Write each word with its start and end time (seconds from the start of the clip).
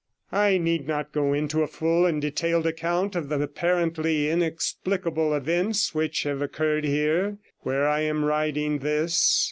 I 0.31 0.57
need 0.57 0.87
not 0.87 1.11
go 1.11 1.31
into 1.31 1.61
a 1.61 1.67
full 1.67 2.07
and 2.07 2.19
detailed 2.19 2.65
account 2.65 3.15
of 3.15 3.29
the 3.29 3.39
apparently 3.39 4.31
inexplicable 4.31 5.31
events 5.35 5.93
which 5.93 6.23
have 6.23 6.41
occurred 6.41 6.85
here, 6.85 7.37
where 7.59 7.87
I 7.87 7.99
am 7.99 8.25
writing 8.25 8.79
this. 8.79 9.39